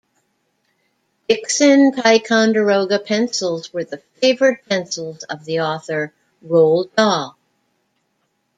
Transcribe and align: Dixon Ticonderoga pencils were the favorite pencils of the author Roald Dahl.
Dixon 1.29 1.91
Ticonderoga 1.91 2.97
pencils 2.97 3.71
were 3.71 3.83
the 3.83 4.01
favorite 4.19 4.67
pencils 4.67 5.21
of 5.25 5.45
the 5.45 5.59
author 5.59 6.11
Roald 6.43 6.89
Dahl. 6.95 7.37